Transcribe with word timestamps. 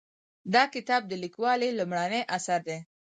دا 0.53 0.63
کتاب 0.75 1.01
د 1.07 1.13
لیکوالې 1.23 1.69
لومړنی 1.79 2.21
اثر 2.37 2.59
دی 2.67 2.79